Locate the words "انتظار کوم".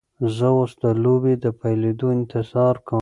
2.17-2.99